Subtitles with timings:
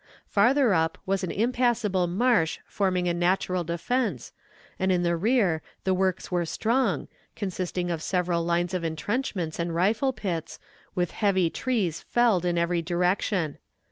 [0.25, 4.33] Farther up was an impassable marsh forming a natural defense,
[4.79, 9.75] and in the rear the works were strong, consisting of several lines of intrenchments and
[9.75, 10.57] rifle pits,
[10.95, 13.59] with heavy trees felled in every direction.